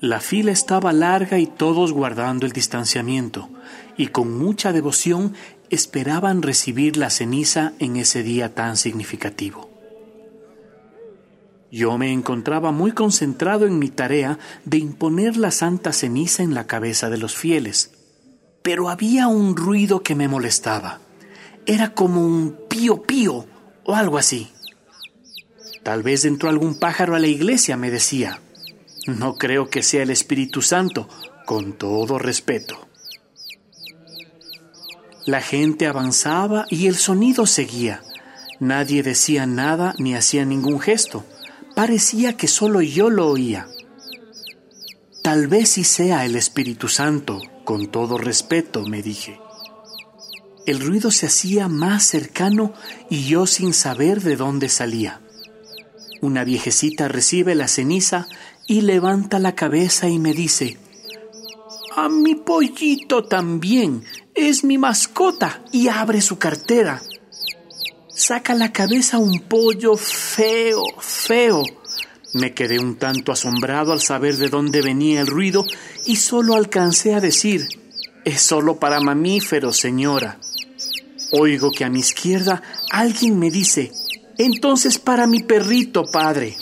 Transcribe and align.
La 0.00 0.20
fila 0.20 0.52
estaba 0.52 0.92
larga 0.92 1.38
y 1.38 1.46
todos 1.46 1.92
guardando 1.92 2.44
el 2.44 2.52
distanciamiento, 2.52 3.48
y 3.96 4.08
con 4.08 4.36
mucha 4.36 4.72
devoción 4.72 5.32
esperaban 5.70 6.42
recibir 6.42 6.98
la 6.98 7.08
ceniza 7.08 7.72
en 7.78 7.96
ese 7.96 8.22
día 8.22 8.54
tan 8.54 8.76
significativo. 8.76 9.70
Yo 11.72 11.96
me 11.96 12.12
encontraba 12.12 12.72
muy 12.72 12.92
concentrado 12.92 13.66
en 13.66 13.78
mi 13.78 13.88
tarea 13.88 14.38
de 14.64 14.78
imponer 14.78 15.38
la 15.38 15.50
santa 15.50 15.92
ceniza 15.92 16.42
en 16.42 16.54
la 16.54 16.66
cabeza 16.66 17.08
de 17.08 17.18
los 17.18 17.34
fieles, 17.34 17.92
pero 18.62 18.90
había 18.90 19.28
un 19.28 19.56
ruido 19.56 20.02
que 20.02 20.14
me 20.14 20.28
molestaba. 20.28 21.00
Era 21.64 21.94
como 21.94 22.24
un 22.24 22.56
pío 22.68 23.02
pío 23.02 23.46
o 23.84 23.94
algo 23.94 24.18
así. 24.18 24.52
Tal 25.82 26.02
vez 26.02 26.24
entró 26.24 26.48
algún 26.50 26.78
pájaro 26.78 27.14
a 27.14 27.18
la 27.18 27.28
iglesia, 27.28 27.76
me 27.76 27.90
decía. 27.90 28.40
No 29.06 29.36
creo 29.36 29.70
que 29.70 29.82
sea 29.82 30.02
el 30.02 30.10
Espíritu 30.10 30.62
Santo, 30.62 31.08
con 31.44 31.74
todo 31.74 32.18
respeto. 32.18 32.88
La 35.26 35.40
gente 35.40 35.86
avanzaba 35.86 36.66
y 36.70 36.86
el 36.86 36.96
sonido 36.96 37.46
seguía. 37.46 38.02
Nadie 38.60 39.02
decía 39.02 39.46
nada 39.46 39.94
ni 39.98 40.14
hacía 40.14 40.44
ningún 40.44 40.80
gesto. 40.80 41.24
Parecía 41.74 42.36
que 42.36 42.48
solo 42.48 42.80
yo 42.80 43.10
lo 43.10 43.28
oía. 43.28 43.68
Tal 45.22 45.48
vez 45.48 45.70
si 45.70 45.84
sea 45.84 46.24
el 46.24 46.36
Espíritu 46.36 46.88
Santo, 46.88 47.42
con 47.64 47.88
todo 47.88 48.18
respeto, 48.18 48.84
me 48.86 49.02
dije. 49.02 49.40
El 50.66 50.80
ruido 50.80 51.10
se 51.10 51.26
hacía 51.26 51.68
más 51.68 52.04
cercano 52.04 52.72
y 53.10 53.26
yo 53.26 53.46
sin 53.46 53.72
saber 53.72 54.20
de 54.22 54.36
dónde 54.36 54.68
salía. 54.68 55.20
Una 56.22 56.44
viejecita 56.44 57.08
recibe 57.08 57.54
la 57.54 57.68
ceniza 57.68 58.26
y 58.66 58.80
levanta 58.80 59.38
la 59.38 59.54
cabeza 59.54 60.08
y 60.08 60.18
me 60.18 60.32
dice, 60.32 60.78
a 61.96 62.08
mi 62.08 62.34
pollito 62.34 63.24
también, 63.24 64.04
es 64.34 64.64
mi 64.64 64.76
mascota, 64.76 65.64
y 65.72 65.88
abre 65.88 66.20
su 66.20 66.38
cartera. 66.38 67.02
Saca 68.08 68.54
la 68.54 68.72
cabeza 68.72 69.18
un 69.18 69.40
pollo 69.40 69.96
feo, 69.96 70.82
feo. 71.00 71.62
Me 72.34 72.52
quedé 72.54 72.78
un 72.78 72.96
tanto 72.96 73.32
asombrado 73.32 73.92
al 73.92 74.00
saber 74.00 74.36
de 74.36 74.48
dónde 74.48 74.82
venía 74.82 75.20
el 75.20 75.26
ruido 75.26 75.64
y 76.04 76.16
solo 76.16 76.54
alcancé 76.54 77.14
a 77.14 77.20
decir, 77.20 77.66
es 78.24 78.42
solo 78.42 78.78
para 78.78 79.00
mamíferos, 79.00 79.78
señora. 79.78 80.38
Oigo 81.32 81.70
que 81.70 81.84
a 81.84 81.90
mi 81.90 82.00
izquierda 82.00 82.62
alguien 82.90 83.38
me 83.38 83.50
dice, 83.50 83.92
entonces 84.36 84.98
para 84.98 85.26
mi 85.26 85.42
perrito, 85.42 86.04
padre. 86.04 86.56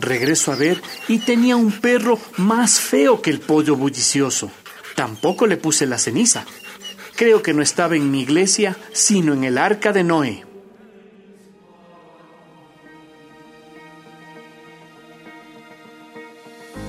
Regreso 0.00 0.50
a 0.50 0.56
ver 0.56 0.80
y 1.08 1.18
tenía 1.18 1.56
un 1.56 1.72
perro 1.72 2.18
más 2.38 2.80
feo 2.80 3.20
que 3.20 3.30
el 3.30 3.40
pollo 3.40 3.76
bullicioso. 3.76 4.50
Tampoco 4.94 5.46
le 5.46 5.58
puse 5.58 5.86
la 5.86 5.98
ceniza. 5.98 6.46
Creo 7.16 7.42
que 7.42 7.52
no 7.52 7.60
estaba 7.60 7.96
en 7.96 8.10
mi 8.10 8.22
iglesia, 8.22 8.78
sino 8.92 9.34
en 9.34 9.44
el 9.44 9.58
arca 9.58 9.92
de 9.92 10.04
Noé. 10.04 10.44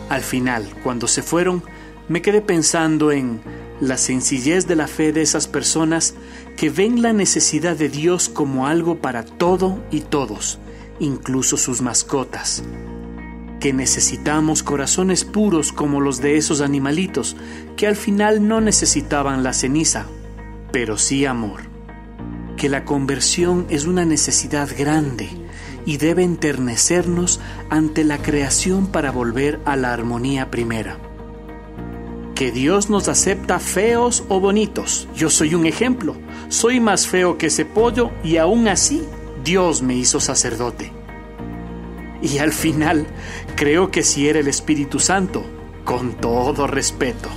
Al 0.08 0.22
final, 0.22 0.66
cuando 0.84 1.08
se 1.08 1.22
fueron, 1.22 1.64
me 2.08 2.22
quedé 2.22 2.42
pensando 2.42 3.12
en 3.12 3.42
la 3.82 3.98
sencillez 3.98 4.68
de 4.68 4.76
la 4.76 4.88
fe 4.88 5.12
de 5.12 5.22
esas 5.22 5.48
personas 5.48 6.14
que 6.56 6.70
ven 6.70 7.02
la 7.02 7.14
necesidad 7.14 7.76
de 7.76 7.90
Dios 7.90 8.30
como 8.30 8.68
algo 8.68 9.00
para 9.00 9.26
todo 9.26 9.84
y 9.90 10.02
todos, 10.02 10.60
incluso 11.00 11.58
sus 11.58 11.82
mascotas. 11.82 12.64
Que 13.62 13.72
necesitamos 13.72 14.62
corazones 14.62 15.24
puros 15.24 15.72
como 15.72 16.02
los 16.02 16.20
de 16.20 16.36
esos 16.36 16.60
animalitos, 16.60 17.38
que 17.78 17.88
al 17.88 17.96
final 17.96 18.46
no 18.46 18.60
necesitaban 18.60 19.42
la 19.42 19.54
ceniza, 19.54 20.08
pero 20.74 20.98
sí 20.98 21.26
amor. 21.26 21.62
Que 22.58 22.68
la 22.68 22.84
conversión 22.84 23.66
es 23.70 23.86
una 23.86 24.04
necesidad 24.04 24.70
grande 24.78 25.30
y 25.86 25.96
debe 25.96 26.24
enternecernos 26.24 27.40
ante 27.70 28.04
la 28.04 28.18
creación 28.18 28.88
para 28.88 29.12
volver 29.12 29.62
a 29.64 29.78
la 29.78 29.94
armonía 29.94 30.52
primera 30.52 30.98
que 32.42 32.52
Dios 32.52 32.90
nos 32.90 33.08
acepta 33.08 33.60
feos 33.60 34.24
o 34.28 34.40
bonitos. 34.40 35.08
Yo 35.16 35.30
soy 35.30 35.54
un 35.54 35.68
ejemplo. 35.68 36.16
Soy 36.50 36.80
más 36.80 37.06
feo 37.06 37.38
que 37.38 37.46
ese 37.46 37.66
pollo 37.66 38.10
y 38.24 38.38
aún 38.38 38.68
así 38.68 39.04
Dios 39.44 39.84
me 39.84 39.94
hizo 39.94 40.20
sacerdote. 40.20 40.92
Y 42.22 42.38
al 42.38 42.52
final, 42.52 43.08
creo 43.56 43.92
que 43.92 44.04
si 44.04 44.28
era 44.30 44.40
el 44.40 44.48
Espíritu 44.48 45.00
Santo, 45.00 45.44
con 45.84 46.14
todo 46.14 46.68
respeto. 46.68 47.30